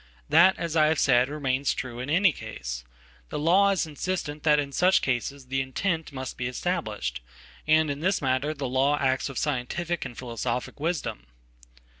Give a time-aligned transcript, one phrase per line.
[0.29, 2.83] That, as I have said, remains true in any case.
[3.29, 7.21] The lawis insistent that in such cases the intent must be established;
[7.67, 11.27] andin this matter the law acts with scientific and philosophic Wisdom.